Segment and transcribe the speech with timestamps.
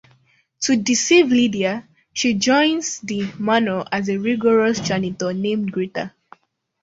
[0.61, 6.11] To deceive Lidia, she joins the manor as a "rigorous" janitor named Greta.